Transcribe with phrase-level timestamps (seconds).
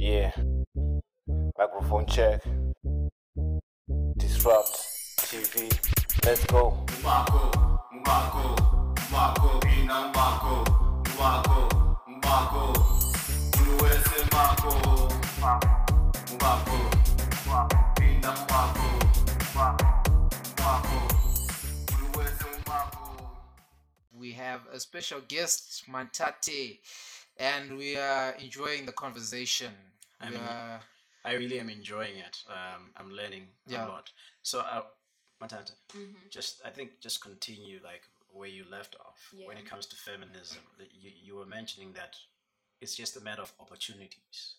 [0.00, 0.32] Yeah.
[1.58, 2.40] Microphone check.
[4.16, 4.72] Disrupt
[5.18, 5.68] TV.
[6.24, 6.86] Let's go.
[7.00, 8.56] Mbako, mbako,
[9.10, 10.64] mbako, ina mbako,
[11.14, 11.68] mbako,
[12.08, 12.72] mbako,
[13.60, 14.72] uluweze mbako,
[16.34, 16.78] mbako,
[18.02, 18.88] ina mbako,
[19.52, 21.14] mbako,
[21.94, 23.30] uluweze mbako.
[24.18, 26.78] we have a special guest, Mantate,
[27.38, 29.72] and we are enjoying the conversation.
[30.20, 30.80] I We mean-
[31.22, 32.42] I really am enjoying it.
[32.48, 33.86] Um, I'm learning Yeah.
[33.86, 34.10] a lot.
[34.42, 34.86] So, uh,
[35.40, 35.72] Matata,
[36.30, 38.02] just I think just continue like
[38.32, 40.62] where you left off when it comes to feminism.
[40.78, 42.16] You, you were mentioning that
[42.80, 44.54] it's just a matter of opportunities.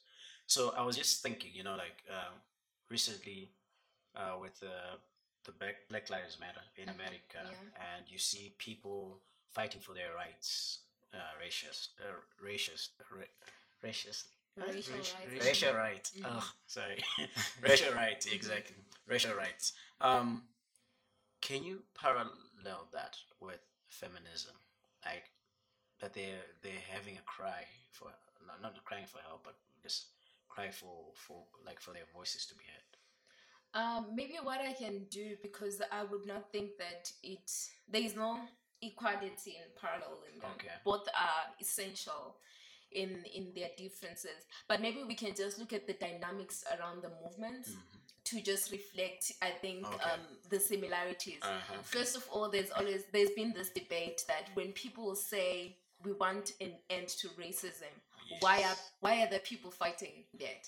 [0.47, 2.33] So I was just thinking, you know, like um,
[2.89, 3.49] recently
[4.15, 4.99] uh, with the
[5.45, 7.95] the Black, Black Lives Matter in America, yeah.
[7.95, 9.19] and you see people
[9.51, 10.79] fighting for their rights,
[11.13, 12.13] uh, racist, uh,
[12.45, 13.33] racist, ra-
[13.83, 14.25] racist,
[14.57, 15.45] Racial Raci- rights.
[15.45, 16.11] Racial rights.
[16.25, 17.03] Oh, sorry.
[17.61, 18.75] racial rights, exactly.
[19.07, 19.73] Racial rights.
[20.01, 20.43] Um,
[21.41, 24.53] can you parallel that with feminism?
[25.05, 25.23] Like
[26.01, 28.09] that they're they're having a cry for
[28.45, 30.07] not, not crying for help, but just
[30.49, 32.91] cry for for like for their voices to be heard.
[33.73, 37.49] Um, maybe what I can do because I would not think that it
[37.89, 38.37] there is no
[38.81, 40.51] equality in parallel in them.
[40.55, 40.75] Okay.
[40.83, 42.35] Both are essential
[42.93, 44.45] in in their differences.
[44.67, 47.67] But maybe we can just look at the dynamics around the movement
[48.25, 49.95] to just reflect I think Mm-hmm.
[49.95, 50.11] Okay.
[50.11, 51.39] um the similarities.
[51.41, 51.81] Uh-huh.
[51.83, 56.53] First of all, there's always there's been this debate that when people say we want
[56.61, 57.93] an end to racism,
[58.41, 60.67] why are why are the people fighting that?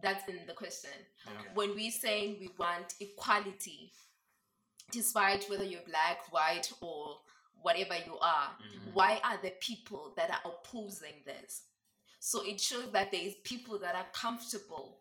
[0.00, 0.90] That's been the question.
[1.26, 1.48] Okay.
[1.54, 3.92] When we saying we want equality,
[4.92, 7.16] despite whether you're black, white, or
[7.62, 8.90] whatever you are, Mm-hmm.
[8.94, 11.62] why are the people that are opposing this?
[12.20, 14.98] So it shows that there is people that are comfortable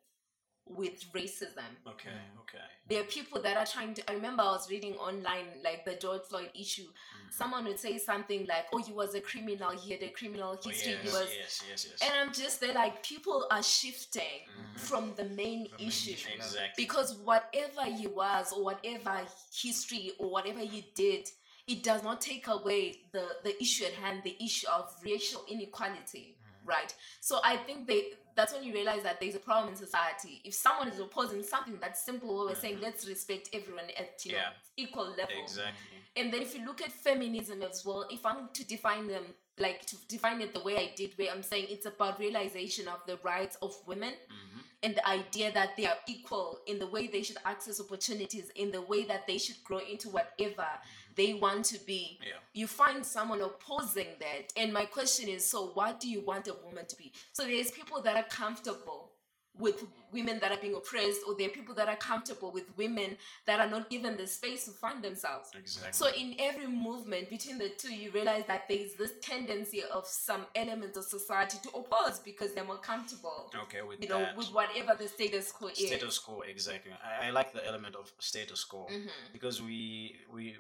[0.70, 2.10] with racism Okay.
[2.42, 2.60] Okay.
[2.90, 5.96] there are people that are trying to i remember i was reading online like the
[5.96, 7.32] george floyd issue Mm-hmm.
[7.32, 10.70] someone would say something like oh he was a criminal he had a criminal Oh,
[10.70, 12.02] history yes, he was yes, yes, yes.
[12.02, 14.42] and i'm just there like people are shifting
[14.76, 16.74] from the main issue exactly.
[16.76, 19.22] because whatever he was or whatever
[19.56, 21.30] history or whatever he did
[21.68, 26.36] it does not take away the the issue at hand the issue of racial inequality
[26.38, 26.70] mm.
[26.70, 26.94] right?
[27.22, 30.42] So i think they that's when you realize that there's a problem in society.
[30.46, 32.84] If someone is opposing something that's simple we're saying mm-hmm.
[32.84, 34.38] let's respect everyone at you know
[34.78, 35.42] equal level.
[35.42, 35.98] Exactly.
[36.16, 39.24] and then if you look at feminism as well, if I'm to define them
[39.60, 43.00] like to define it the way I did, where I'm saying it's about realization of
[43.08, 44.60] the rights of women Mm-hmm.
[44.84, 48.70] and the idea that they are equal in the way they should access opportunities, in
[48.72, 51.07] the way that they should grow into whatever mm-hmm.
[51.18, 52.20] They want to be.
[52.22, 52.34] Yeah.
[52.54, 54.54] You find someone opposing that.
[54.56, 57.12] And my question is so what do you want a woman to be?
[57.34, 59.12] So there's people that are comfortable
[59.60, 59.84] with
[60.14, 63.18] women that are being oppressed, or there are people that are comfortable with women
[63.48, 65.50] that are not given the space to find themselves.
[65.58, 65.94] Exactly.
[65.94, 70.06] So in every movement between the two, you realize that there is this tendency of
[70.06, 73.52] some elements of society to oppose because they're more comfortable.
[73.64, 73.82] okay.
[73.82, 75.88] With You know, with whatever the status quo is.
[75.88, 79.08] status quo exactly I, I like the element of status quo Mm-hmm.
[79.34, 80.56] because we we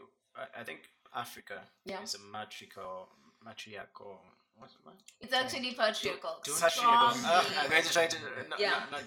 [0.59, 0.81] I- think
[1.15, 2.01] africa Yeah.
[2.03, 3.09] is a matriarchal
[3.43, 4.19] matriarchal
[4.59, 4.95] what, what?
[5.21, 6.37] It's actually patriarchal.
[6.43, 6.69] Patriarchal.
[6.69, 7.25] Strongly.
[7.25, 8.17] Uh, I'm going to try to
[8.49, 8.83] no, Yeah.
[8.91, 8.97] no,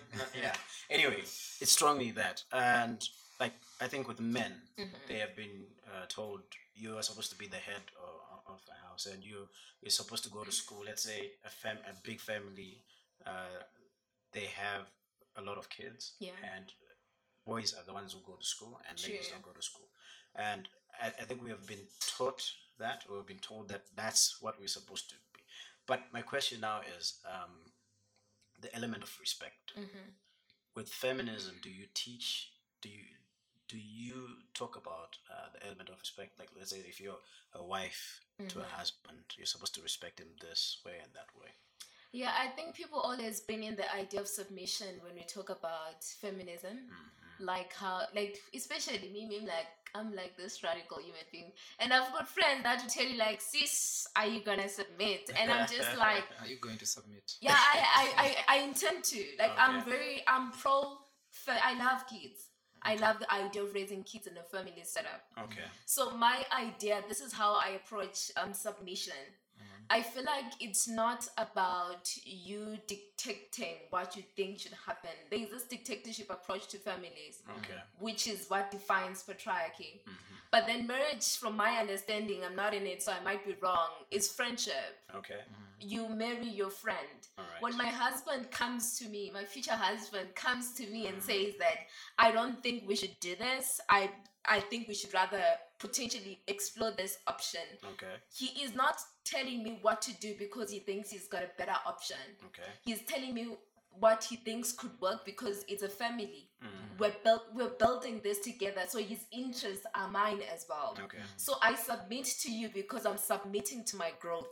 [0.40, 0.54] yeah
[0.88, 1.20] anyway
[1.62, 2.98] it's strongly that and
[3.40, 4.94] like i think with men Mm-hmm.
[5.08, 5.56] they have been
[5.90, 6.40] uh, told
[6.74, 9.48] you are supposed to be the head of, of the house and you
[9.82, 12.72] you're supposed to go to school let's say a fam a big family
[13.26, 13.60] uh,
[14.32, 14.84] they have
[15.36, 16.38] a lot of kids Yeah.
[16.54, 16.66] and
[17.44, 19.88] boys are the ones who go to school and ladies don't go to school
[20.36, 20.68] and
[21.02, 22.42] I, I think we have been taught
[22.78, 25.40] that or we've been told that that's what we're supposed to be
[25.86, 27.50] but my question now is um,
[28.60, 30.08] the element of respect Mm-hmm.
[30.74, 32.52] with feminism do you teach
[32.82, 33.04] do you
[33.68, 34.14] do you
[34.54, 37.22] talk about uh, the element of respect like let's say if you're
[37.54, 38.60] a wife to Mm-hmm.
[38.60, 41.50] a husband you're supposed to respect him this way and that way
[42.12, 46.02] Yeah, I think people always bring in the idea of submission when we talk about
[46.24, 46.76] feminism.
[46.90, 47.44] Mm-hmm.
[47.52, 51.52] Like how, like, especially me, me, like, I'm like this radical human being.
[51.78, 55.30] And I've got friends that will tell you, like, sis, are you gonna submit?
[55.38, 57.34] And I'm just like, Are you going to submit?
[57.40, 59.24] yeah, I, I, I, I intend to.
[59.38, 60.98] Like, I'm very, I'm pro,
[61.48, 62.46] I love kids.
[62.82, 65.22] I love the idea of raising kids in a family setup.
[65.38, 69.12] okay So my idea, this is how I approach um, submission.
[69.92, 75.10] I feel like it's not about you dictating what you think should happen.
[75.30, 79.98] There is this dictatorship approach to families, okay which is what defines patriarchy.
[80.02, 80.34] Mm-hmm.
[80.52, 83.90] But then marriage, from my understanding, I'm not in it, so I might be wrong,
[84.12, 84.98] is friendship.
[85.14, 85.88] okay mm-hmm.
[85.92, 87.18] you marry your friend.
[87.36, 87.60] Alright.
[87.60, 91.46] When my husband comes to me, my future husband comes to me and mm-hmm.
[91.46, 91.78] says that
[92.16, 93.80] I don't think we should do this.
[93.88, 94.10] I
[94.46, 95.42] I think we should rather
[95.78, 97.60] potentially explore this option.
[97.92, 98.14] Okay.
[98.34, 101.76] He is not telling me what to do because he thinks he's got a better
[101.86, 102.16] option.
[102.46, 102.68] Okay.
[102.82, 103.56] He's telling me
[103.98, 106.48] what he thinks could work because it's a family.
[106.62, 106.98] Mm.
[106.98, 108.82] We're built we're building this together.
[108.88, 110.96] So his interests are mine as well.
[111.04, 111.18] Okay.
[111.36, 114.48] So I submit to you because I'm submitting to my growth.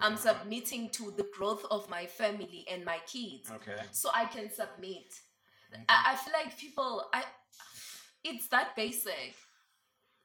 [0.00, 3.50] I'm submitting to the growth of my family and my kids.
[3.50, 3.80] Okay.
[3.92, 5.14] So I can submit.
[5.88, 7.24] I, I feel like people I
[8.28, 9.34] it's that basic.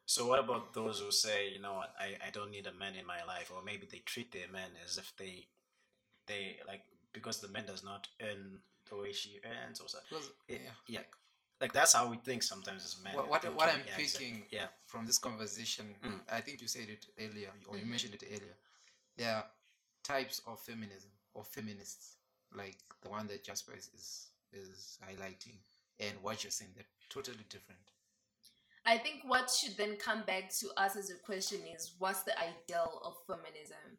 [0.06, 2.96] So what about those who say, you know what, I, I don't need a man
[2.96, 5.48] in my life, or maybe they treat their man as if they
[6.28, 6.84] they like
[7.14, 8.60] because the man does not earn
[8.90, 10.18] the way she earns or something.
[10.48, 10.56] Yeah.
[10.58, 10.70] yeah.
[10.88, 11.00] yeah.
[11.62, 13.16] Like that's how we think sometimes as men.
[13.16, 14.26] What, what, what I'm yeah, exactly.
[14.28, 14.66] picking Yeah.
[14.88, 16.20] from this conversation, Mm.
[16.32, 18.56] I think you said it earlier, or you mentioned it earlier.
[19.18, 19.46] There are
[20.04, 22.16] types of feminism or feminists,
[22.56, 25.58] like the one that Jasper is, is, is highlighting,
[26.02, 27.80] and what you're saying, they're totally different.
[28.86, 32.34] I think what should then come back to us as a question is what's the
[32.40, 33.98] ideal of feminism?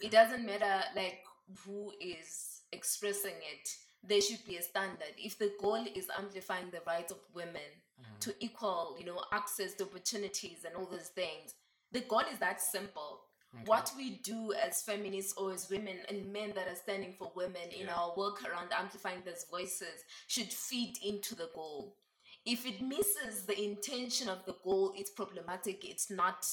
[0.00, 1.20] It doesn't matter like
[1.64, 3.68] who is expressing it.
[4.02, 5.14] There should be a standard.
[5.16, 7.70] If the goal is amplifying the rights of women
[8.00, 8.18] mm-hmm.
[8.20, 11.54] to equal, you know, access to opportunities and all those things,
[11.90, 13.20] the goal is that simple.
[13.64, 17.70] What we do as feminists or as women and men that are standing for women
[17.70, 17.94] in Yeah.
[17.94, 21.96] our work around amplifying those voices should feed into the goal.
[22.44, 25.84] If it misses the intention of the goal, it's problematic.
[25.84, 26.46] It's not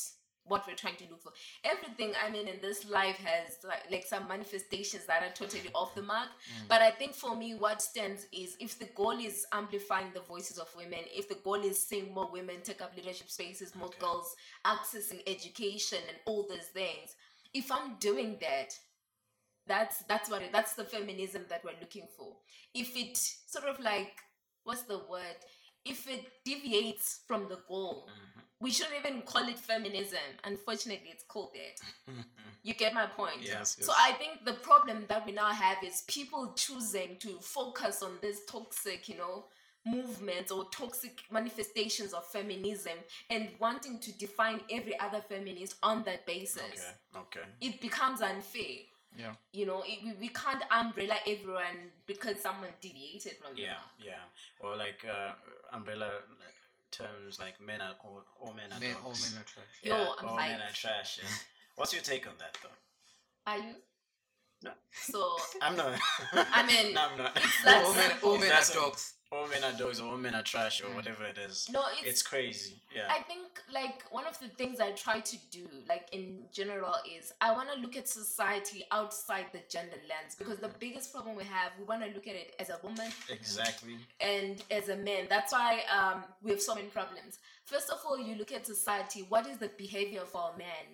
[0.48, 1.32] what we're trying to look for.
[1.64, 5.96] Everything I mean in this life has like, like some manifestations that are totally off
[5.96, 6.30] the mark.
[6.68, 10.58] But I think for me, what stands is if the goal is amplifying the voices
[10.58, 14.00] of women, if the goal is seeing more women take up leadership spaces, more Okay.
[14.00, 17.16] girls accessing education and all those things.
[17.54, 18.74] If I'm doing that,
[19.68, 22.36] that's that's what it, that's the feminism that we're looking for.
[22.74, 24.14] If it sort of like
[24.64, 25.38] what's the word?
[25.86, 28.42] If it deviates from the goal, Mm-hmm.
[28.62, 30.20] We shouldn't even call it feminism.
[30.44, 31.80] Unfortunately, it's called it.
[32.64, 33.38] You get my point?
[33.42, 33.92] Yes, So.
[33.98, 38.46] I think the problem that we now have is people choosing to focus on this
[38.46, 39.46] toxic, you know,
[39.86, 42.94] movements or toxic manifestations of feminism
[43.30, 46.62] and wanting to define every other feminist on that basis.
[47.16, 47.20] Okay.
[47.40, 47.48] Okay.
[47.62, 48.78] It becomes unfair.
[49.18, 49.34] Yeah.
[49.54, 53.68] You know, it, we, we can't umbrella everyone because someone deviated from the Yeah.
[53.74, 53.82] norm.
[54.04, 54.24] Yeah.
[54.68, 55.34] Or like uh,
[55.72, 56.10] umbrella
[56.98, 59.66] terms like men are all, all men are Men, all men are trash.
[59.84, 61.20] Yo, Yeah, I'm all like- men are trash.
[61.22, 61.30] Yeah.
[61.76, 62.70] What's your take on that though?
[63.52, 63.76] Are you?
[64.64, 64.72] No.
[64.94, 66.00] So I'm not.
[66.34, 67.38] I mean, no, I'm not.
[67.68, 69.15] All men, all men are dogs.
[69.32, 70.96] All men are dogs or all men are trash or mm.
[70.96, 71.68] whatever it is.
[71.72, 72.76] no, it's, It's crazy.
[72.96, 73.08] Yeah.
[73.10, 77.34] I think like one of the things I try to do, like in general, is
[77.42, 81.44] I want to look at society outside the gender lens because the biggest problem we
[81.44, 83.96] have, we want to look at it as a woman exactly.
[84.20, 85.26] and as a man.
[85.30, 87.40] That's why um, we have so many problems.
[87.66, 89.26] First of all, you look at society.
[89.28, 90.86] What is the behavior of our men?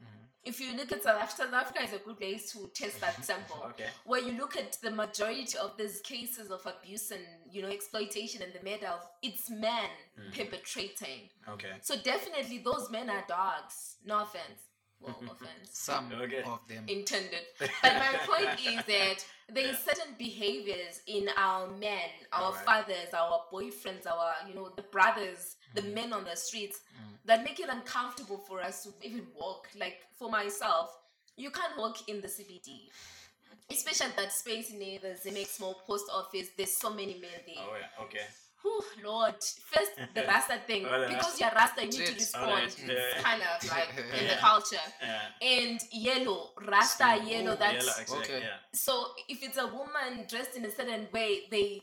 [0.00, 0.24] Mm-hmm.
[0.44, 3.14] If you look at South Africa, South Africa is a good place to test that
[3.14, 3.22] mm-hmm.
[3.22, 3.62] sample.
[3.70, 3.86] Okay.
[4.04, 8.42] Where you look at the majority of these cases of abuse and you know exploitation
[8.42, 10.36] and the matter of it's men mm.
[10.36, 11.28] perpetrating.
[11.48, 11.72] Okay.
[11.82, 13.96] So definitely those men are dogs.
[14.04, 14.60] No offense.
[15.00, 16.42] Well, offense Some Okay.
[16.42, 16.84] of them.
[16.88, 17.44] intended.
[17.82, 22.64] But my point is that there is certain behaviors in our men, our Alright.
[22.64, 25.94] fathers, our boyfriends, our you know the brothers, the mm.
[25.94, 27.16] men on the streets mm.
[27.24, 29.68] that make it uncomfortable for us to even walk.
[29.78, 30.96] Like for myself,
[31.36, 32.90] you can't walk in the CBD.
[33.70, 37.56] Especially at that space near the Zemeck small post office, there's so many men there.
[37.58, 38.04] Oh yeah.
[38.04, 38.26] Okay.
[38.62, 39.36] Whew, Lord.
[39.72, 40.84] First, the Rasta thing.
[40.86, 42.50] Oh, the because you're Rasta, you need to respond.
[42.50, 43.22] Alright, yeah.
[43.22, 43.88] Kind of like
[44.20, 44.76] in the culture.
[45.02, 45.20] Yeah.
[45.40, 48.40] And yellow, Rasta Ooh, yellow, that's yellow, exactly, Okay.
[48.40, 48.56] Yeah.
[48.74, 51.80] so if it's a woman dressed in a certain way, they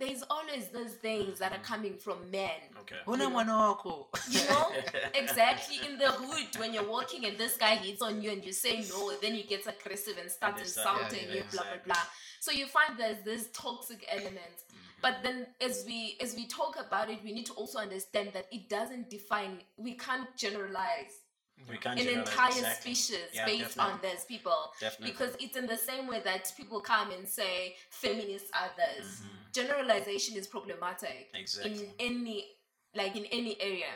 [0.00, 1.62] there's always those things that are mm.
[1.62, 2.60] coming from men.
[2.80, 2.96] Okay.
[3.06, 4.08] Una mwana wako.
[4.30, 4.72] You know?
[5.14, 8.52] exactly in the hood when you're walking and this guy hits on you and you
[8.52, 11.42] say no, then he gets aggressive and starts And they start- yeah, insulting yeah, you,
[11.52, 11.80] blah exactly.
[11.84, 12.02] blah blah.
[12.40, 14.56] So you find there's this toxic element.
[14.56, 15.02] Mm-hmm.
[15.02, 18.46] But then as we as we talk about it, we need to also understand that
[18.50, 21.19] it doesn't define we can't generalize We can't
[21.68, 22.94] an entire exactly.
[22.94, 23.92] species Yeah, based definitely.
[23.92, 24.72] on those people.
[24.80, 25.10] Definitely.
[25.12, 29.06] Because it's in the same way that people come and say feminist others.
[29.22, 29.36] Mm-hmm.
[29.52, 31.72] Generalization is problematic Exactly.
[31.72, 32.44] in any
[32.94, 33.92] like in any area.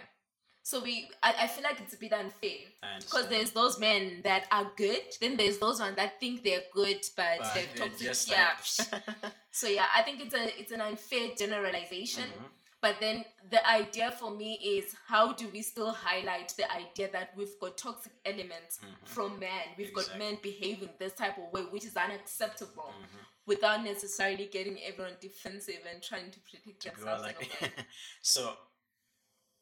[0.63, 2.59] So we I, I feel like it's a bit unfair.
[3.01, 7.05] Because there's those men that are good, then there's those ones that think they're good
[7.17, 8.33] but, But they're they're toxic.
[8.33, 8.49] yeah.
[8.93, 12.25] like- so yeah, I think it's a it's an unfair generalization.
[12.25, 12.45] Mm-hmm.
[12.85, 17.31] But then the idea for me is how do we still highlight the idea that
[17.35, 19.63] we've got toxic elements from men?
[19.79, 20.19] We've got Mm-hmm.
[20.19, 23.23] Men behaving this type of way, which is unacceptable, Mm-hmm.
[23.47, 27.23] without necessarily getting everyone defensive and trying to protect themselves.
[27.23, 27.73] like, in a way.
[28.21, 28.53] so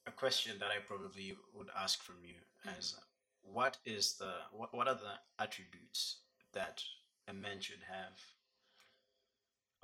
[0.09, 2.35] a question that I probably would ask from you
[2.67, 2.79] Mm-hmm.
[2.81, 2.97] is
[3.43, 5.15] what is the what, what are the
[5.45, 6.01] attributes
[6.55, 6.83] that
[7.29, 8.19] a man should have?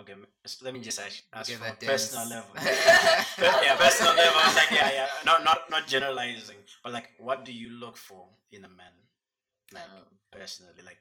[0.00, 2.30] Okay, m- s- let me just ask, ask Get that personal dance.
[2.30, 2.50] level.
[3.64, 4.38] Yeah, personal level.
[4.40, 7.96] I was like, yeah, yeah, not not not generalizing, but like, what do you look
[7.96, 8.92] for in a man?
[9.72, 10.98] Like Um, personally, like,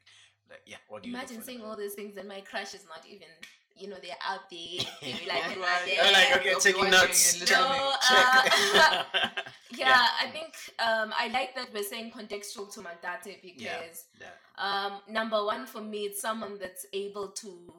[0.49, 1.77] like yeah, what do you Imagine look for in all man?
[1.77, 3.27] those things and my crush is not even,
[3.75, 4.81] you know, they're out there.
[5.01, 5.95] They're like, Don't "I'm worry.
[5.95, 7.39] not You're like, okay, You'll taking watching notes.
[7.39, 7.59] and Check.
[7.59, 7.77] listening.
[7.77, 9.29] No, uh,
[9.77, 14.33] yeah, I think um, I like that we're saying contextual to Mantate because yeah.
[14.57, 17.73] um, number one for me, it's someone that's able to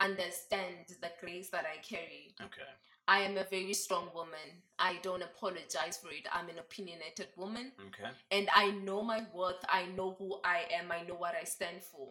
[0.00, 2.34] understand the grace that I carry.
[2.40, 2.62] Okay.
[3.08, 4.62] I am a very strong woman.
[4.78, 6.26] I don't apologize for it.
[6.32, 8.10] I'm an opinionated woman Okay.
[8.32, 9.64] and I know my worth.
[9.68, 10.90] I know who I am.
[10.90, 12.08] I know what I stand for.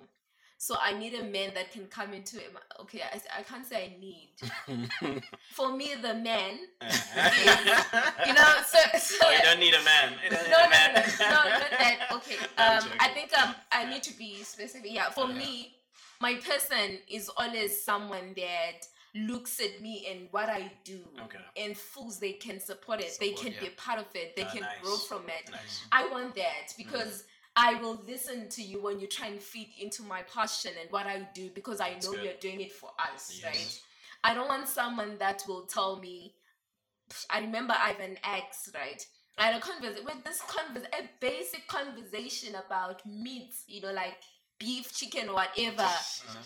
[0.57, 2.49] So I need a man that can come into it.
[2.79, 5.21] Okay, I, I can't say I need.
[5.51, 6.59] For me, the man,
[8.25, 10.13] you know, so, so oh, you don't need a man.
[10.29, 10.93] Don't need no, a no, man.
[10.93, 11.97] no, no, no, not that.
[12.13, 14.91] Okay, um, I think um, I need to be specific.
[14.93, 15.33] Yeah, for Yeah.
[15.33, 15.75] me,
[16.21, 18.81] my person is always someone that
[19.13, 21.39] looks at me and what I do Okay.
[21.57, 23.15] and feels they can support it.
[23.19, 23.59] they can yeah.
[23.61, 24.35] be a part of it.
[24.35, 24.81] They Ah, can nice.
[24.81, 25.49] grow from it.
[25.51, 25.83] Nice.
[25.91, 27.23] I want that because
[27.55, 31.05] I will listen to you when you try and feed into my passion and what
[31.07, 32.23] I do because I That's know good.
[32.25, 33.45] you're doing it for us, Yes.
[33.45, 33.81] right?
[34.25, 36.35] I don't want someone that will tell me.
[37.29, 39.05] I remember I have an ex, right?
[39.37, 44.17] I had a conversation with this convers a basic conversation about meats, you know, like
[44.59, 45.81] beef, chicken, whatever.
[45.83, 46.39] Uh-huh.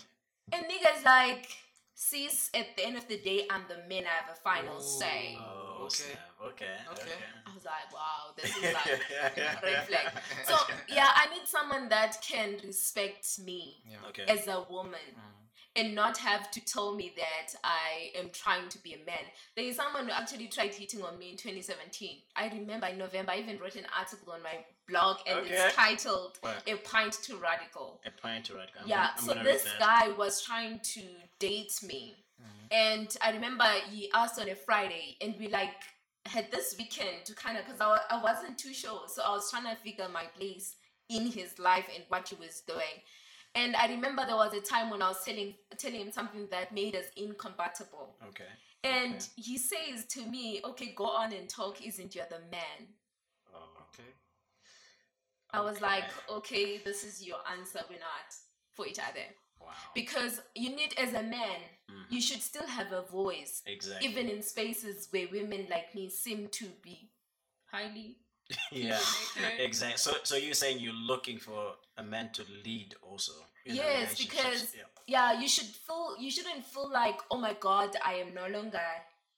[0.52, 1.48] And niggas like,
[1.94, 4.04] sis, at the end of the day, I'm the man.
[4.06, 5.36] I have a final say.
[5.40, 5.94] Oh, Okay.
[5.94, 6.18] snap.
[6.46, 6.76] Okay.
[6.92, 7.12] Okay.
[7.46, 9.00] I was like, wow, this is like
[9.32, 9.46] okay.
[9.62, 10.12] red flag.
[10.44, 10.54] So
[10.88, 13.96] yeah, I need someone that can respect me Yeah.
[14.08, 14.24] Okay.
[14.28, 15.48] as a woman Mhm.
[15.76, 19.24] and not have to tell me that I am trying to be a man.
[19.56, 22.22] There is someone who actually tried hitting on me in 2017.
[22.36, 25.54] I remember in November, I even wrote an article on my blog and Okay.
[25.54, 26.62] it's titled What?
[26.66, 28.00] A Pint to Radical.
[28.04, 28.68] A Pint to right.
[28.80, 31.02] I'm yeah, gonna- I'm so this guy was trying to
[31.38, 32.02] date me.
[32.40, 32.66] Mm-hmm.
[32.72, 35.74] And I remember he asked on a Friday, and we like
[36.26, 39.02] had this weekend to kind of, because I, wa- I wasn't too sure.
[39.08, 40.76] So I was trying to figure my place
[41.08, 42.96] in his life and what he was doing.
[43.54, 46.72] And I remember there was a time when I was telling telling him something that
[46.72, 48.16] made us incompatible.
[48.28, 48.44] Okay.
[48.84, 49.26] And Okay.
[49.36, 52.80] he says to me, Okay, go on and talk, isn't you the man?
[53.52, 53.58] Oh.
[53.92, 54.08] Okay.
[55.52, 57.80] I was like, Okay, this is your answer.
[57.88, 58.28] We're not
[58.72, 59.26] for each other.
[59.60, 59.68] Wow.
[59.94, 62.06] Because you need, as a man, Mhm.
[62.08, 64.08] you should still have a voice, Exactly.
[64.08, 67.10] even in spaces where women like me seem to be
[67.66, 68.16] highly.
[68.72, 68.98] yeah.
[69.58, 69.98] Exactly.
[69.98, 73.32] So, so you're saying you're looking for a man to lead also.
[73.64, 74.82] Yes, because Yeah.
[75.06, 78.82] yeah, you should feel you shouldn't feel like oh my god, I am no longer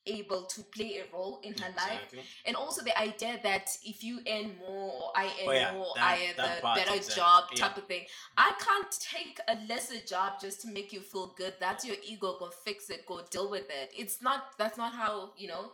[0.06, 2.12] able to play a role in her life.
[2.46, 5.92] And also the idea that if you earn more or I earn Oh, yeah, more,
[5.96, 7.66] that- I have that a better exactly, job yeah.
[7.68, 8.06] type of thing.
[8.36, 11.54] I can't take a lesser job just to make you feel good.
[11.60, 12.36] That's your ego.
[12.38, 13.06] Go fix it.
[13.06, 13.92] Go deal with it.
[13.96, 14.56] It's not.
[14.58, 15.72] That's not how you know.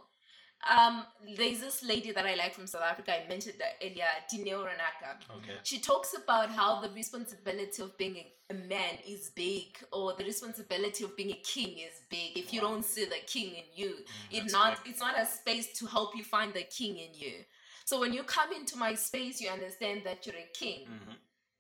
[0.67, 1.05] Um,
[1.37, 3.13] there's this lady that I like from South Africa.
[3.15, 5.17] I mentioned that earlier, Dineo Ranaka.
[5.39, 5.53] Okay.
[5.63, 11.05] She talks about how the responsibility of being a, man is big, or the responsibility
[11.05, 12.37] of being a king is big.
[12.37, 12.69] If you Wow.
[12.71, 13.99] don't see the king in you,
[14.31, 14.89] it that's not correct.
[14.89, 17.45] it's not a space to help you find the king in you.
[17.85, 20.87] So when you come into my space, you understand that you're a king.
[20.87, 21.13] hmm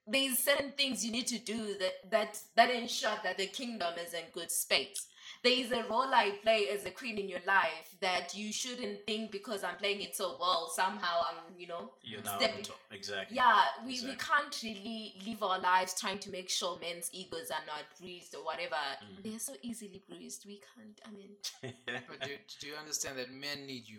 [0.07, 4.15] There's certain things you need to do that that that ensure that the kingdom is
[4.15, 5.07] in good space.
[5.45, 9.05] There is a role I play as a queen in your life that you shouldn't
[9.07, 10.71] think because I'm playing it so well.
[10.75, 12.79] Somehow I'm, you know, You're now Stepping- on top.
[12.91, 13.37] Exactly.
[13.37, 17.65] yeah, we, we can't really live our lives trying to make sure men's egos are
[17.67, 18.77] not bruised or whatever.
[18.77, 19.23] Mm.
[19.25, 20.45] They're so easily bruised.
[20.47, 21.31] We can't, I mean,
[21.87, 22.31] But do,
[22.61, 23.99] do you understand that men need you?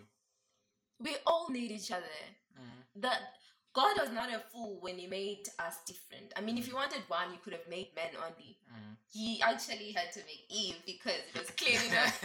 [1.02, 2.04] we all need each other.
[2.58, 3.00] Mhm.
[3.02, 3.20] That
[3.72, 6.32] God was not a fool when He made us different.
[6.36, 8.56] I mean, if He wanted one, He could have made men only.
[8.72, 8.96] Mhm.
[9.12, 12.22] He actually had to make Eve because it was clear enough.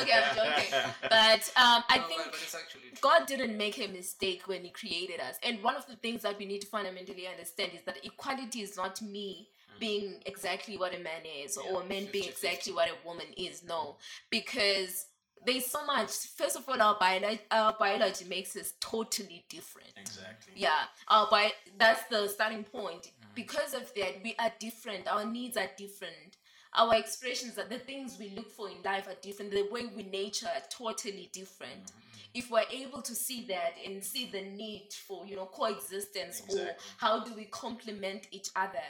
[0.00, 0.72] okay, I'm joking.
[1.02, 2.98] But um, I No, think but, but it's actually true.
[3.00, 5.36] God didn't make a mistake when He created us.
[5.42, 8.76] And one of the things that we need to fundamentally understand is that equality is
[8.76, 9.48] not me
[9.78, 12.28] being exactly what a man is or a man being 50-50.
[12.30, 13.62] exactly what a woman is.
[13.62, 13.96] No,
[14.30, 15.06] because
[15.44, 16.10] there's so much.
[16.36, 19.92] First of all, our, bio- our biology makes us totally different.
[19.96, 20.54] Exactly.
[20.56, 23.12] Yeah, our bi- that's the starting point.
[23.34, 25.06] Because of that, we are different.
[25.08, 26.36] Our needs are different.
[26.74, 29.50] our expressions are the things we look for in life are different.
[29.50, 31.84] The way we nature are totally different.
[31.84, 32.00] Mm-hmm.
[32.34, 36.68] If we're able to see that and see the need for you know coexistence or
[36.98, 38.88] how do we complement each other,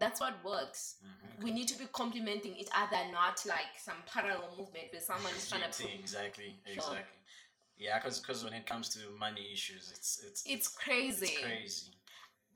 [0.00, 0.96] that's what works.
[1.04, 1.44] Mm-hmm.
[1.44, 5.48] We need to be complementing each other, not like some parallel movement where someone is
[5.48, 5.66] trying to.
[5.68, 6.74] Exactly, exactly, Sure.
[6.74, 7.16] exactly.
[7.78, 11.26] Yeah, because because when it comes to money issues, it's it's It's crazy.
[11.26, 11.86] it's crazy.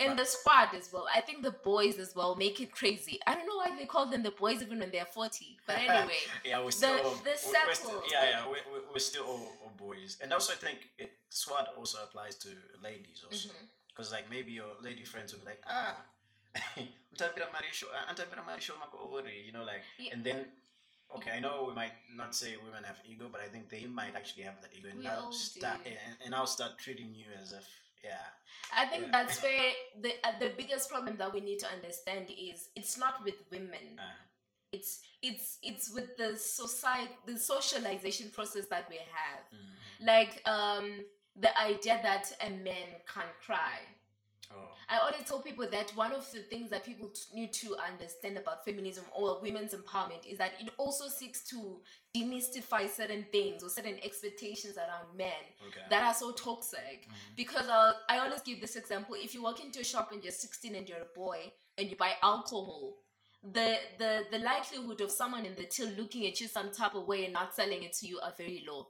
[0.00, 1.06] And the squad as well.
[1.14, 3.20] I think the boys as well make it crazy.
[3.28, 5.56] I don't know why they call them the boys even when they're 40.
[5.68, 7.30] But anyway, yeah, we're still, the all- we're,
[7.68, 10.18] we're still yeah, yeah, we're, we're, still all, all boys.
[10.20, 12.48] And also, I think it, SWAT also applies to
[12.82, 13.64] ladies also, Mm-hmm.
[13.88, 15.96] because like maybe your lady friends will be like, ah,
[17.12, 17.46] mtapira
[19.46, 20.12] you know, like, Yeah.
[20.14, 20.46] and then.
[21.16, 24.16] Okay, I know we might not say women have ego, but I think they might
[24.16, 27.52] actually have that ego, and We all start and, and I'll start treating you as
[27.52, 27.64] if,
[28.02, 28.18] yeah,
[28.74, 29.10] I think Yeah.
[29.12, 33.22] that's where the uh, the biggest problem that we need to understand is it's not
[33.24, 33.98] with women.
[33.98, 34.02] uh,
[34.72, 39.42] It's it's it's with the society, the socialization process that we have.
[39.54, 41.04] mm, Like um
[41.36, 43.78] the idea that a man can't cry.
[44.56, 47.76] Oh, I always tell people that one of the things that people t- need to
[47.76, 51.80] understand about feminism or women's empowerment is that it also seeks to
[52.14, 55.32] demystify certain things or certain expectations around men
[55.68, 57.08] okay, that are so toxic.
[57.36, 60.32] Because uh, I always give this example: if you walk into a shop and you're
[60.32, 62.96] 16 and you're a boy and you buy alcohol,
[63.52, 67.06] the the the likelihood of someone in the till looking at you some type of
[67.06, 68.86] way and not selling it to you are very low.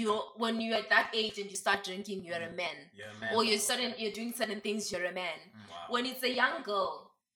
[0.00, 0.10] You
[0.42, 3.30] when you're at that age and you start drinking, you're a man you're a man,
[3.34, 5.38] or you're certain you're doing certain things, you're a man.
[5.70, 5.76] Wow.
[5.94, 6.92] When it's a young girl,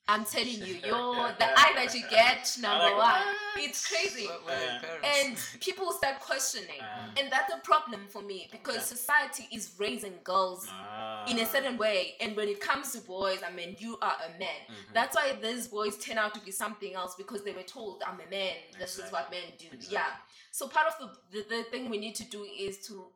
[0.09, 3.35] I'm telling you, you're the eye that you get number like, one.
[3.67, 4.27] It's crazy.
[4.27, 5.09] Where- where are Uh, parents?
[5.55, 6.81] And people start questioning.
[6.81, 7.19] Uh.
[7.19, 8.95] And that's a problem for me because Okay.
[8.97, 11.16] society is raising girls Ah.
[11.31, 12.15] In a certain way.
[12.21, 14.61] And when it comes to boys, I mean, you are a man.
[14.69, 14.93] Mhm.
[14.95, 18.21] That's why these boys turn out to be something else because they were told, I'm
[18.21, 18.55] a man.
[18.79, 19.67] This is what men do.
[19.73, 19.89] Exactly.
[19.95, 20.17] Yeah.
[20.51, 21.09] So part of the,
[21.43, 23.11] the, the thing we need to do is to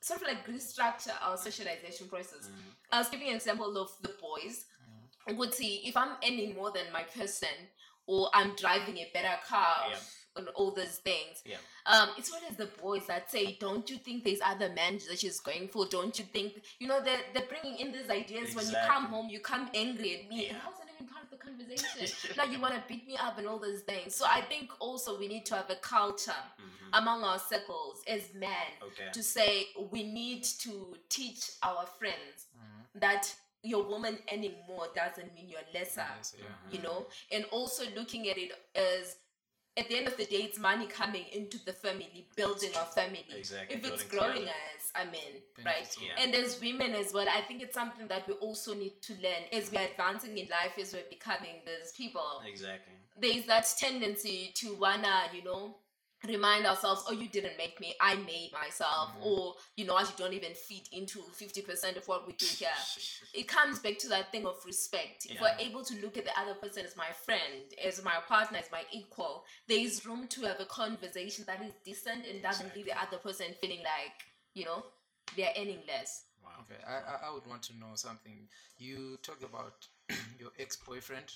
[0.00, 2.48] sort of like restructure our socialization process.
[2.48, 2.74] Mhm.
[2.92, 4.66] I was giving an example of the boys.
[5.28, 7.48] i Would see if I'm earning more than my person
[8.06, 9.98] or I'm driving a better car Yeah.
[10.36, 11.42] And all those things.
[11.44, 11.56] Yeah.
[11.86, 15.40] Um, it's always the boys that say, "Don't you think there's other men that she's
[15.40, 15.86] going for?
[15.86, 19.28] Don't you think you know they're they're bringing in these ideas when you come home,
[19.28, 20.62] you come angry at me, and Yeah.
[20.66, 22.34] I wasn't even part of the conversation.
[22.36, 24.14] now you want to beat me up and all those things.
[24.14, 26.88] So I think also we need to have a culture Mhm.
[27.00, 29.10] among our circles as men Okay.
[29.12, 33.00] to say we need to teach our friends Mhm.
[33.00, 36.44] that your woman earning more doesn't mean you're lesser Yes, yeah.
[36.70, 39.16] you know and also looking at it as
[39.78, 43.24] at the end of the day it's money coming into the family building our family
[43.36, 44.50] Exactly, if it's growing together.
[44.76, 45.32] us i mean
[45.64, 46.22] right Yeah.
[46.22, 49.42] and as women as well i think it's something that we also need to learn
[49.52, 52.94] as we're advancing in life as we're becoming these people Exactly.
[53.20, 55.76] there's that tendency to wanna, you know,
[56.28, 59.26] remind ourselves, oh, you didn't make me, I made myself, Mhm.
[59.26, 62.68] or you know, what, you don't even fit into 50% of what we do here.
[63.34, 65.26] It comes back to that thing of respect.
[65.26, 68.58] If we're able to look at the other person as my friend, as my partner,
[68.58, 72.74] as my equal, there is room to have a conversation that is decent and doesn't
[72.74, 74.86] leave the other person feeling like, you know,
[75.36, 76.24] they're earning less.
[76.42, 76.52] Wow.
[76.62, 78.48] Okay, I, I I would want to know something.
[78.78, 79.86] You talk about
[80.40, 81.30] your ex-boyfriend,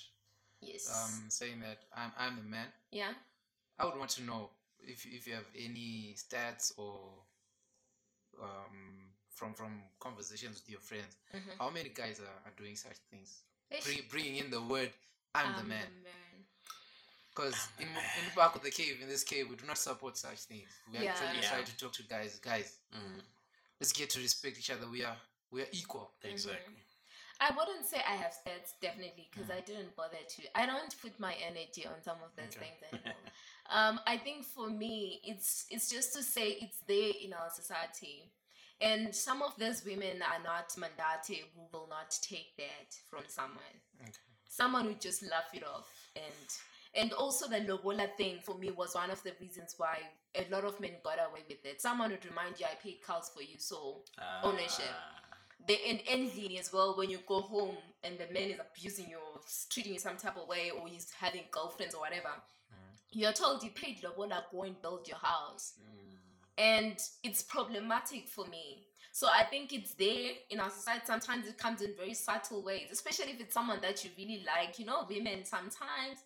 [0.63, 0.89] Yes.
[0.95, 2.69] um, saying that I'm I'm the man.
[2.93, 3.13] yeah.
[3.79, 4.51] I would want to know
[4.87, 7.25] if if you have any stats or
[8.43, 11.59] um from from conversations with your friends, Mhm.
[11.59, 13.43] how many guys are, are doing such things?
[13.85, 14.93] Bring, bringing in the word
[15.35, 16.47] "I'm the I'm man," man.
[17.31, 20.17] because in in the back of the cave, in this cave, we do not support
[20.17, 20.69] such things.
[20.91, 21.11] We Yeah.
[21.13, 21.49] actually Yeah.
[21.49, 22.39] try to talk to guys.
[22.41, 23.23] Guys, Mhm.
[23.81, 24.89] let's get to respect each other.
[24.89, 26.15] We are we are equal.
[26.23, 26.85] Exactly.
[27.43, 30.59] I wouldn't say I have stats definitely because I didn't bother to.
[30.59, 32.61] I don't put my energy on some of those Okay.
[32.79, 33.33] things anymore.
[33.73, 38.33] Um, I think for me, it's it's just to say it's there in our society,
[38.81, 43.77] and some of those women are not Mantate who will not take that from someone.
[44.03, 44.13] Okay.
[44.49, 46.59] Someone who just laugh it off and.
[46.93, 49.99] And also the lobola thing for me was one of the reasons why
[50.35, 51.81] a lot of men got away with it.
[51.81, 54.03] Someone would remind you, I paid cows for you, so
[54.43, 54.87] Ownership.
[54.91, 55.21] Ah,
[55.69, 59.19] the and envy as well when you go home and the man is abusing you
[59.19, 62.31] or treating you some type of way or he's having girlfriends or whatever
[63.13, 65.75] you're told you paid the lobola go and build your house.
[65.81, 66.17] Mm,
[66.59, 68.87] and it's problematic for me.
[69.13, 71.03] So i think it's there in our society.
[71.05, 74.79] Sometimes it comes in very subtle ways especially if it's someone that you really like.
[74.79, 76.19] You know women sometimes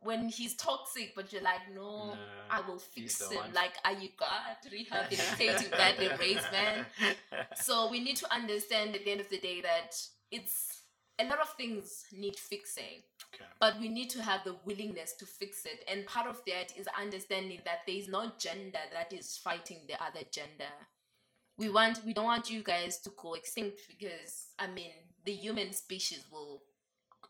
[0.00, 2.16] when he's toxic but you're like no No,
[2.50, 4.56] i will fix him like are you god?
[4.70, 6.84] Rehabilitating badly raised man.
[7.56, 9.96] So we need to understand at the end of the day that
[10.30, 10.82] it's
[11.18, 13.02] a lot of things need fixing
[13.34, 13.44] Okay.
[13.60, 16.86] but we need to have the willingness to fix it and part of that is
[17.00, 20.72] understanding that there is no gender that is fighting the other gender
[21.56, 21.74] we mm.
[21.74, 24.92] want we don't want you guys to go extinct because i mean
[25.24, 26.62] the human species will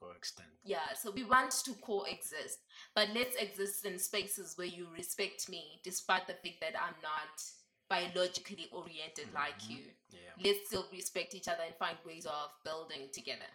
[0.00, 0.50] Go extinct.
[0.64, 2.58] yeah so we want to coexist
[2.94, 7.42] but let's exist in spaces where you respect me despite the fact that i'm not
[7.88, 9.72] biologically oriented like mm-hmm.
[9.72, 9.78] you
[10.10, 10.18] Yeah.
[10.44, 13.50] let's still respect each other and find ways of building together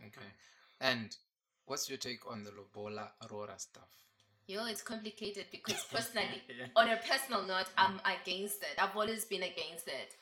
[0.00, 0.26] Okay.
[0.80, 1.16] And
[1.66, 3.88] what's your take on the Lobola roora stuff?
[4.46, 6.66] Yo, it's complicated because personally, Yeah.
[6.76, 8.76] on a personal note, I'm against it.
[8.78, 10.16] I've always been against it.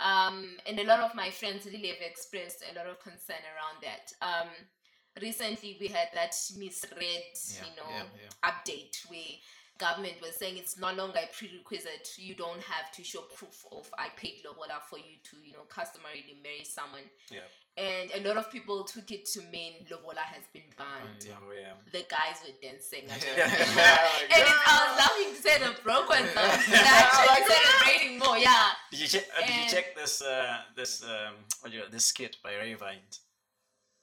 [0.00, 3.82] Um, and a lot of my friends really have expressed a lot of concern around
[3.82, 4.12] that.
[4.20, 4.48] Um,
[5.20, 8.50] recently, we had that misread, Yeah, you know, yeah, yeah.
[8.50, 9.38] update where
[9.82, 12.08] government was saying it's no longer a prerequisite.
[12.16, 15.66] You don't have to show proof of I paid lobola for you to, you know,
[15.68, 17.06] customarily marry someone.
[17.30, 17.48] Yeah.
[17.74, 21.24] And a lot of people took it to mean lobola has been banned.
[21.26, 21.42] Yeah.
[21.42, 21.74] Oh, yeah.
[21.90, 23.04] The guys were dancing.
[23.10, 23.46] I don't Yeah.
[23.48, 24.38] know.
[24.38, 26.54] and it, I was laughing to say the broke one though.
[26.78, 28.78] Actually celebrating more, yeah.
[28.92, 29.26] Did you check?
[29.36, 30.22] Uh, did you check this?
[30.22, 33.20] Uh, this um, what do you this skit by Ray Vines?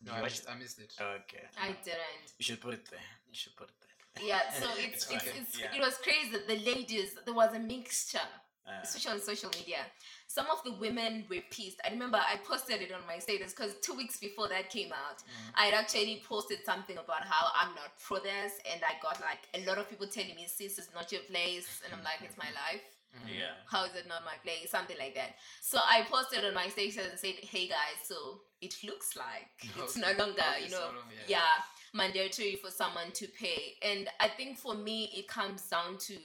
[0.03, 0.93] No, I watched missed, I missed it.
[0.99, 1.43] Okay.
[1.61, 2.27] I didn't.
[2.37, 2.99] You should put it there.
[3.31, 3.78] You should put it there.
[4.23, 5.75] Yeah, so it's, It's it's, yeah.
[5.75, 6.37] it was crazy.
[6.47, 8.27] The ladies, there was a mixture,
[8.69, 9.81] Uh, especially on social media.
[10.27, 11.79] Some of the women were pissed.
[11.83, 15.17] I remember I posted it on my status because two weeks before that came out,
[15.23, 15.51] Mm.
[15.55, 19.41] I had actually posted something about how I'm not pro this, and I got like
[19.57, 22.37] a lot of people telling me, "Sis, it's not your place," and I'm like, "It's
[22.37, 22.85] my life."
[23.25, 23.53] yeah.
[23.65, 24.69] how is it not my place?
[24.69, 25.31] Something like that.
[25.61, 29.49] So I posted on my status and said, hey guys, so it looks like
[29.83, 31.25] it's no longer, you know, so long, yeah.
[31.41, 31.53] yeah,
[31.93, 33.75] mandatory for someone to pay.
[33.81, 36.15] And I think for me, it comes down to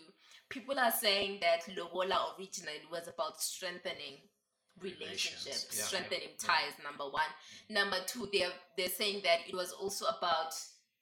[0.49, 4.19] people are saying that Lobola originally was about strengthening
[4.81, 6.49] relationships, Relations, yeah, strengthening yeah.
[6.49, 7.31] ties, number one.
[7.71, 10.55] Number two, they're, they're saying that it was also about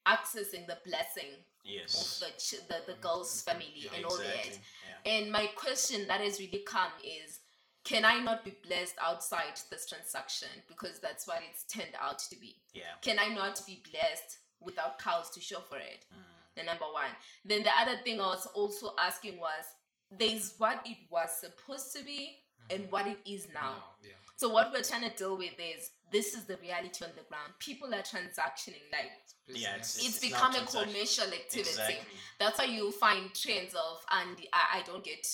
[0.07, 2.18] accessing the blessing of Yes.
[2.18, 3.53] the, ch- the, the girl's mm-hmm.
[3.53, 4.46] family Yeah, and all that.
[4.46, 4.61] Exactly.
[5.05, 5.12] Yeah.
[5.12, 7.40] And my question that has really come is
[7.85, 10.48] can I not be blessed outside this transaction?
[10.68, 12.57] Because that's what it's turned out to be.
[12.72, 12.83] Yeah.
[13.01, 16.05] Can I not be blessed without cows to show for it?
[16.12, 16.57] Mm.
[16.57, 17.11] The number one.
[17.44, 19.64] Then the other thing I was also asking was
[20.11, 22.37] there's what it was supposed to be
[22.70, 23.61] and what it is now.
[23.61, 24.11] Now, yeah.
[24.37, 27.53] So what we're trying to deal with is this is the reality on the ground.
[27.59, 29.11] People are transactioning like
[29.46, 31.61] Yeah, it's- it's, it's become a commercial activity.
[31.61, 31.96] Exactly.
[32.38, 35.27] That's why you find trends of and I, I don't get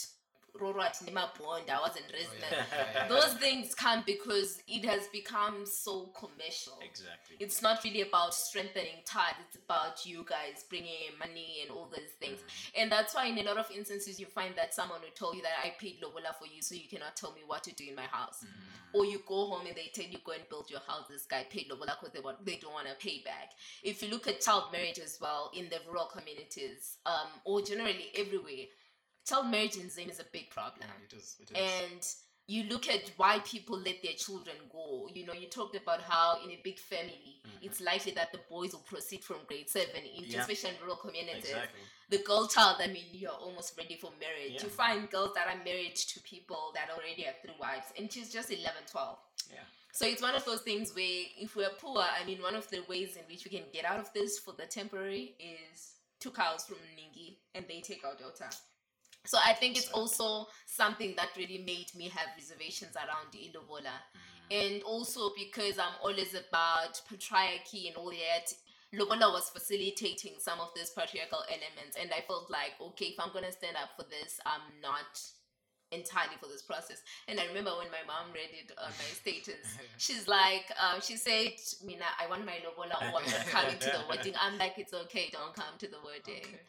[0.58, 2.44] Bond, I wasn't resident.
[2.52, 3.08] Oh, yeah, yeah, yeah.
[3.08, 6.78] Those things come because it has become so commercial.
[6.82, 7.36] Exactly.
[7.40, 11.88] It's not really about strengthening ties, it's about you guys bringing in money and all
[11.90, 12.40] those things.
[12.76, 15.42] And that's why, in a lot of instances, you find that someone will tell you
[15.42, 17.94] that I paid Lobola for you, so you cannot tell me what to do in
[17.94, 18.44] my house.
[18.92, 21.06] Or you go home and they tell you go and build your house.
[21.08, 23.52] This guy paid Lobola because they want they don't want to pay back.
[23.82, 28.06] If you look at child marriage as well in the rural communities, um, or generally
[28.16, 28.66] everywhere,
[29.28, 31.36] child marriage in Zim is a big problem Yeah, it is.
[31.40, 31.56] It is.
[31.92, 32.06] and
[32.50, 35.06] you look at why people let their children go.
[35.12, 38.72] You know, you talked about how in a big family, it's likely that the boys
[38.72, 40.30] will proceed from grade seven, in, Mm-hmm.
[40.32, 40.40] Yeah.
[40.40, 41.44] especially in rural communities.
[41.44, 41.80] Exactly.
[42.08, 44.54] The girl child, I mean, you're almost ready for marriage.
[44.54, 44.62] Yeah.
[44.62, 48.32] You find girls that are married to people that already have three wives, and she's
[48.32, 49.18] just 11, 12.
[49.52, 49.58] Yeah.
[49.92, 52.80] So it's one of those things where if we're poor, I mean, one of the
[52.88, 56.64] ways in which we can get out of this for the temporary is two cows
[56.64, 58.48] from Ningi and they take our daughter.
[59.24, 63.92] So I think it's also something that really made me have reservations around the Ilobola.
[64.50, 68.52] And also because I'm always about patriarchy and all that,
[68.94, 71.98] Lobola was facilitating some of these patriarchal elements.
[72.00, 75.20] And I felt like, okay, if I'm going to stand up for this, I'm not
[75.90, 77.02] entirely for this process.
[77.28, 81.16] And I remember when my mom read it on my status, she's like, um, she
[81.16, 81.52] said,
[81.84, 82.96] Mina, I want my Lobola
[83.50, 84.34] coming to the wedding.
[84.40, 86.44] I'm like, it's okay, don't come to the wedding.
[86.44, 86.60] Okay.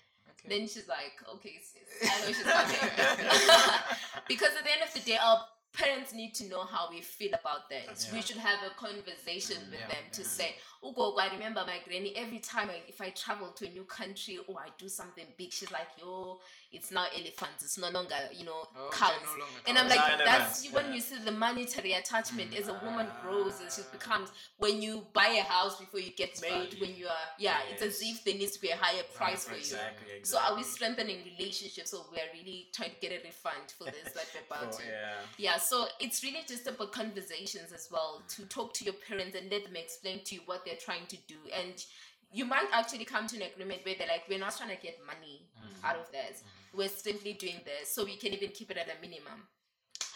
[0.46, 0.58] Okay.
[0.58, 2.76] Then she's like, okay, sis, I know she's coming.
[4.28, 5.40] because at the end of the day, our
[5.74, 7.88] parents need to know how we feel about that.
[7.88, 10.28] That's We should have a conversation with Yeah, them to yeah.
[10.28, 10.56] say,
[10.86, 14.40] Ugo, I remember my granny, every time I, if I travel to a new country
[14.48, 16.40] or I do something big, she's like, yo,
[16.72, 17.64] it's now elephants.
[17.64, 19.12] It's no longer, you know, Okay, cows.
[19.26, 23.08] no longer and I'm like, that's when you see the monetary attachment as a woman
[23.10, 23.22] Ah.
[23.22, 26.80] grows and she becomes when you buy a house before you get married, value.
[26.80, 29.54] when you are yeah, it's as if there needs to be a higher price for
[29.54, 29.60] you.
[29.60, 30.08] Exactly.
[30.20, 30.24] exactly.
[30.24, 34.14] So are we strengthening relationships or we're really trying to get a refund for this
[34.14, 34.84] that we're about Oh, to?
[34.86, 35.14] yeah.
[35.38, 39.52] Yeah, so it's really just about conversations as well to talk to your parents and
[39.52, 41.36] let them explain to you what they're trying to do.
[41.54, 41.84] And
[42.32, 45.00] you might actually come to an agreement where they're like, we're not trying to get
[45.06, 45.86] money mm-hmm.
[45.86, 46.40] out of this.
[46.40, 46.78] Mm-hmm.
[46.78, 49.48] We're simply doing this so we can even keep it at a minimum.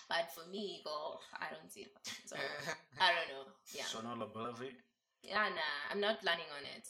[0.10, 1.92] But for me, go, I don't see it.
[2.26, 2.36] So
[3.00, 3.52] I don't know.
[3.74, 3.86] Yeah.
[3.86, 4.76] So no liability.
[5.24, 6.88] Yeah, nah, I'm not planning on it.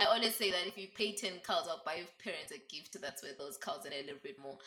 [0.00, 3.00] I always say that if you pay 10 cows, I'll buy your parents a gift.
[3.00, 4.58] That's where those cows are a little bit more.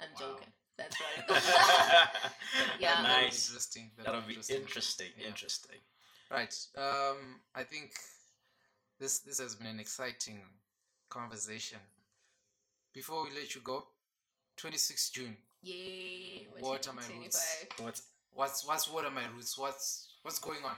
[0.00, 0.48] I'm joking.
[0.76, 1.42] That's right.
[2.80, 3.02] Yeah.
[3.02, 3.48] nice.
[3.48, 3.90] Interesting.
[3.96, 4.56] very That'll be interesting.
[4.60, 5.06] interesting.
[5.18, 5.26] Yeah.
[5.28, 5.76] Interesting.
[6.30, 6.54] Right.
[6.76, 7.92] Um, I think
[9.00, 10.40] this this has been an exciting
[11.08, 11.78] conversation.
[12.92, 13.84] Before we let you go,
[14.56, 15.36] 26 June.
[15.62, 16.46] Yay.
[16.54, 17.22] we're What are my 25.
[17.22, 17.64] roots?
[17.78, 19.56] What's What's what's what are my roots?
[19.56, 20.76] What's what's going on?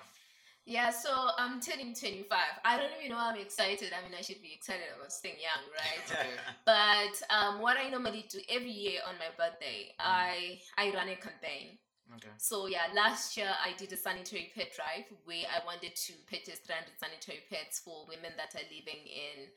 [0.68, 2.28] Yeah, so I'm turning 25.
[2.62, 3.88] I don't even know I'm excited.
[3.96, 4.84] I mean, I should be excited.
[4.94, 6.28] I was staying young, right?
[6.66, 11.16] But um, what I normally do every year on my birthday, I I run a
[11.16, 11.78] campaign.
[12.16, 12.28] Okay.
[12.36, 16.60] So yeah, last year I did a sanitary pet drive where I wanted to purchase
[16.60, 19.48] 300 sanitary pets for women that are living in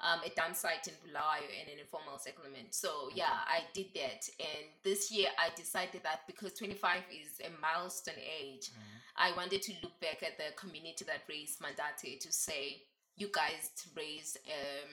[0.00, 2.74] um, a dump site in Bulawayo in an informal settlement.
[2.74, 4.28] So yeah, I did that.
[4.38, 8.70] And this year I decided that because 25 is a milestone age,
[9.18, 12.82] I wanted to look back at the community that raised Mantate to say,
[13.16, 14.90] you guys raised um,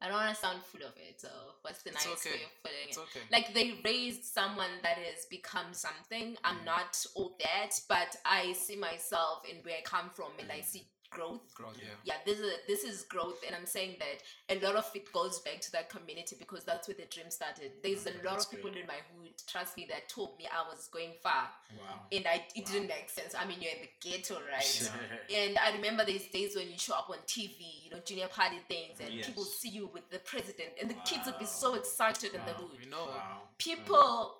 [0.00, 1.20] I don't want to sound full of it.
[1.20, 1.28] So
[1.62, 2.30] what's the It's nice okay.
[2.36, 3.00] way of putting It's it?
[3.00, 3.20] okay.
[3.32, 6.36] Like they raised someone that has become something.
[6.44, 10.60] I'm not all that, but I see myself in where I come from, and I
[10.60, 11.54] see growth.
[11.54, 11.88] Growth, yeah.
[12.04, 15.40] Yeah, this is this is growth, and I'm saying that a lot of it goes
[15.40, 17.72] back to that community because that's where the dream started.
[17.82, 20.68] There's mm, a lot of people in my hood, trust me, that told me I
[20.68, 22.00] was going far, wow.
[22.12, 23.34] and I it didn't make sense.
[23.38, 24.90] I mean, you're in the ghetto, right?
[25.34, 28.58] And I remember these days when you show up on TV, you know, junior party
[28.68, 29.26] things, and Yes.
[29.26, 32.52] people see you with the president, and the kids would be so excited in the
[32.52, 32.78] hood.
[32.82, 33.06] You know.
[33.06, 33.42] Wow.
[33.58, 34.36] People,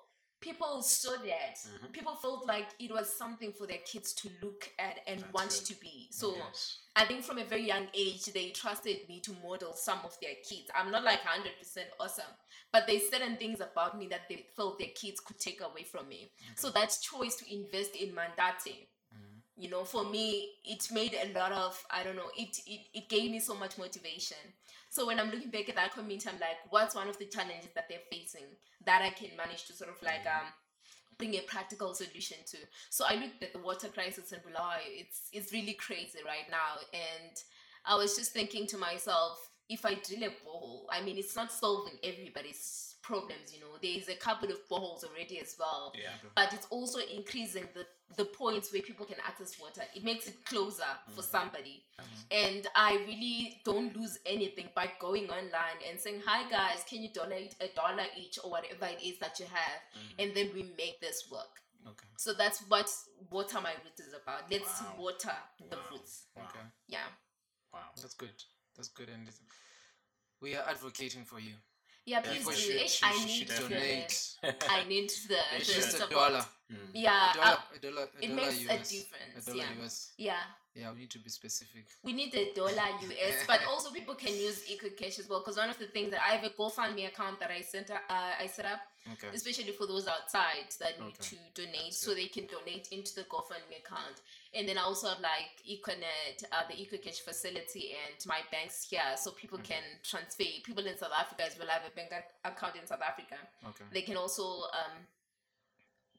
[0.47, 1.55] people saw that.
[1.57, 1.91] Mhm.
[1.91, 5.51] People felt like it was something for their kids to look at and That's want
[5.51, 6.07] to be.
[6.11, 6.79] So Yes.
[6.95, 10.35] I think from a very young age, they trusted me to model some of their
[10.35, 10.69] kids.
[10.73, 12.33] I'm not like 100% awesome,
[12.71, 16.07] but there's certain things about me that they felt their kids could take away from
[16.07, 16.31] me.
[16.55, 18.87] So that choice to invest in Mantate,
[19.57, 23.09] you know, for me, it made a lot of, I don't know, it, it, it
[23.09, 24.37] gave me so much motivation.
[24.89, 27.69] So when I'm looking back at that community, I'm like, what's one of the challenges
[27.75, 28.45] that they're facing
[28.85, 30.47] that I can manage to sort of like, um,
[31.17, 32.57] bring a practical solution to.
[32.89, 34.85] So I looked at the water crisis in Bulawayo.
[34.85, 37.35] It's it's really crazy right now, and
[37.85, 41.51] I was just thinking to myself, if I drill a borehole, I mean, it's not
[41.51, 43.53] solving everybody's problems.
[43.53, 46.09] You know, there is a couple of boreholes already as well, Yeah.
[46.35, 49.81] but it's also increasing the the points where people can access water.
[49.93, 51.29] It makes it closer for mm-hmm.
[51.29, 51.83] somebody.
[51.99, 52.55] Mm-hmm.
[52.55, 57.09] And I really don't lose anything by going online and saying, Hi guys, can you
[57.09, 59.81] donate a dollar each or whatever it is that you have?
[59.91, 60.21] Mm-hmm.
[60.21, 61.61] And then we make this work.
[61.85, 62.07] Okay.
[62.17, 62.89] So that's what
[63.29, 64.49] Water My Roots is about.
[64.49, 64.95] Let's Wow.
[64.97, 65.35] water
[65.69, 65.83] the Wow.
[65.91, 66.27] roots.
[66.35, 66.43] Wow.
[66.49, 66.65] Okay.
[66.87, 67.07] Yeah.
[67.73, 67.91] Wow.
[68.01, 68.43] That's good.
[68.75, 69.09] That's good.
[69.09, 69.29] And
[70.39, 71.55] we are advocating for you.
[72.07, 72.57] Yeah, please People do.
[72.57, 74.33] should, Ish, should, I should need donate.
[74.41, 75.75] the I need the, They the should.
[75.75, 76.11] Just a support.
[76.31, 76.45] dollar.
[76.93, 77.31] Yeah.
[77.31, 77.45] a dollar.
[77.47, 78.07] uh, a dollar.
[78.19, 78.89] A it dollar makes a US.
[78.89, 79.83] difference, A dollar yeah.
[79.83, 80.11] US.
[80.17, 80.39] yeah.
[80.77, 81.85] Yeah, we need to be specific.
[82.03, 85.39] we need the dollar US, but also people can use EcoCash as well.
[85.39, 87.97] Because one of the things that I have a GoFundMe account that I sent uh,
[88.09, 88.81] I set up,
[89.13, 89.29] Okay.
[89.33, 91.35] especially for those outside that need Okay.
[91.55, 94.21] to donate, so they can donate into the GoFundMe account.
[94.53, 99.01] And then I also have like Econet, uh, the EcoCash facility, and my banks here,
[99.15, 100.43] so people can transfer.
[100.63, 101.67] People in South Africa as well.
[101.69, 102.11] Have a bank
[102.45, 103.35] account in South Africa
[103.67, 103.85] Okay.
[103.91, 104.43] they can also
[104.79, 104.93] um,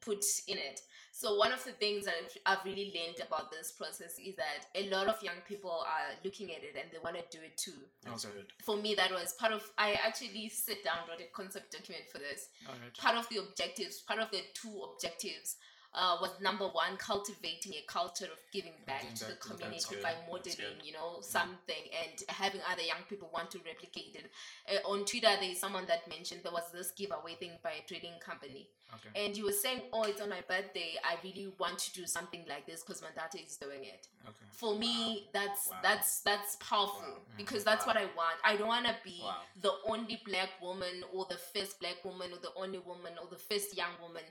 [0.01, 0.81] put in it.
[1.11, 2.13] So one of the things that
[2.45, 6.53] I've- really learned about this process is that a lot of young people are looking
[6.53, 7.73] at it and they want to do it too.
[8.07, 8.29] Okay.
[8.33, 8.53] good.
[8.63, 9.69] For me, that was part of.
[9.77, 12.49] I actually sit down wrote a concept document for this.
[12.67, 12.93] All right.
[12.97, 15.57] Part of the objectives, part of the two objectives.
[15.91, 20.77] Uh, was number one cultivating a culture of giving back to the community by modeling,
[20.83, 24.29] you know, something and having other young people want to replicate it.
[24.71, 27.87] Uh, on Twitter, there is someone that mentioned there was this giveaway thing by a
[27.87, 29.25] trading company, Okay.
[29.25, 30.93] and you were saying, "Oh, it's on my birthday.
[31.03, 34.45] I really want to do something like this because Mantate is doing it." Okay.
[34.51, 35.79] For me, that's Wow.
[35.81, 37.21] that's that's powerful Wow.
[37.35, 38.37] because that's what I want.
[38.43, 39.41] I don't want to be Wow.
[39.59, 43.39] the only black woman or the first black woman or the only woman or the
[43.39, 44.23] first young woman.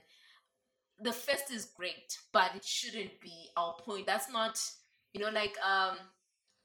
[1.00, 4.06] The first is great, but it shouldn't be our point.
[4.06, 4.60] That's not,
[5.12, 5.96] you know, like um,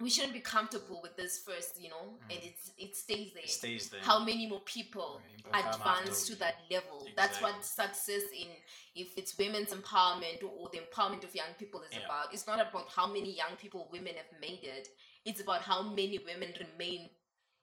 [0.04, 2.46] we shouldn't be comfortable with this first, you know, and mm.
[2.46, 3.44] it's it stays there.
[3.44, 4.02] It stays there.
[4.02, 7.08] how many more people Right, advance to that level?
[7.16, 8.48] That's what success in
[8.96, 12.06] if it's women's empowerment or the empowerment of young people is Yeah.
[12.06, 14.88] about it's not about how many young people women have made it.
[15.26, 17.10] It's about how many women remain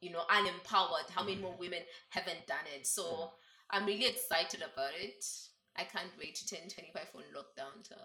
[0.01, 1.43] you know unempowered how many mm.
[1.43, 2.87] more women haven't done it.
[2.87, 3.31] So mm.
[3.71, 5.25] i'm really excited about it
[5.81, 7.97] i can't wait to turn 25 on lockdown so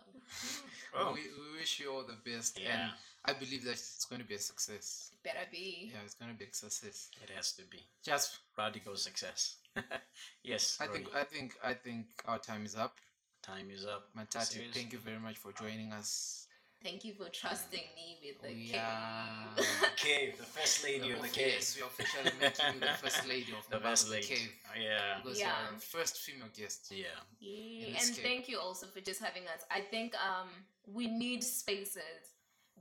[0.98, 1.14] Oh.
[1.14, 2.60] We, we wish you all the best.
[2.60, 2.70] Yeah.
[2.74, 2.92] And
[3.26, 5.12] I believe that it's going to be a success.
[5.24, 7.10] better be Yeah, it's going to be a success.
[7.22, 9.58] It has to be Just, radical success.
[10.44, 10.78] yes.
[10.80, 12.96] I think, I think, I think our time is up.
[13.44, 14.08] time is up.
[14.18, 16.45] Matati, thank you very much for joining us.
[16.86, 18.80] Thank you for trusting me with the We cake.
[19.98, 21.54] Cave, the first lady of the cave.
[21.56, 24.28] Yes, we are officially making you the first lady of The the first lady.
[24.28, 24.52] Cave.
[24.80, 25.18] Yeah.
[25.24, 25.48] Because Yeah.
[25.48, 26.92] you are the first female guest.
[26.92, 27.06] Yeah.
[27.40, 28.24] Yeah, and cake.
[28.24, 29.62] thank you also for just having us.
[29.72, 30.50] I think um
[30.86, 32.22] we need spaces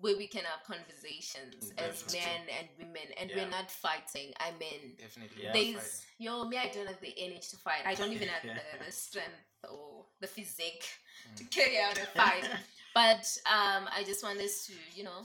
[0.03, 3.37] where we can have conversations as men and women, and Yeah.
[3.38, 4.35] we're not fighting.
[4.38, 5.45] I mean, Definitely.
[5.45, 5.53] Yeah.
[5.57, 6.59] there's yo me.
[6.59, 7.83] I don't have the energy to fight.
[7.87, 8.59] I don't even have Yeah.
[8.59, 10.85] the, the strength or the physique
[11.31, 11.37] Mm.
[11.38, 12.45] to carry out a fight.
[12.94, 15.24] But um, I just want us to you know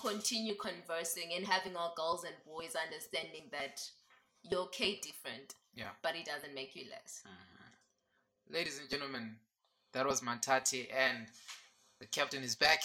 [0.00, 3.80] continue conversing and having our girls and boys understanding that
[4.42, 5.90] you're okay different, Yeah.
[6.02, 7.22] but it doesn't make you less.
[8.50, 9.36] Ladies and gentlemen,
[9.92, 11.26] that was Mantate and
[12.00, 12.80] the captain is back.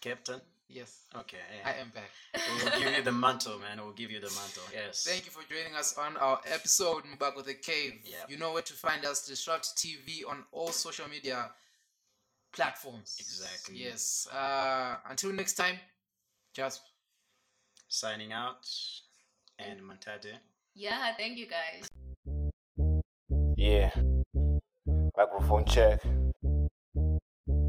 [0.00, 0.40] Captain.
[0.68, 1.38] Yes, Okay.
[1.64, 2.10] I am back.
[2.62, 3.78] We'll give you the mantle, man.
[3.80, 4.64] We'll give you the mantle.
[4.72, 5.04] Yes.
[5.04, 8.00] Thank you for joining us on our episode Mubako the Cave.
[8.04, 8.30] Yep.
[8.30, 11.50] You know where to find us, Disrupt TV on all social media
[12.56, 13.16] platforms.
[13.20, 13.76] Exactly.
[13.84, 14.26] Yes.
[14.32, 15.78] Uh, until next time,
[16.54, 16.80] just
[17.88, 18.66] Signing out.
[19.58, 20.34] And Mantate.
[20.74, 21.88] Yeah, thank you guys.
[23.56, 23.90] Yeah.
[25.16, 26.02] Microphone check.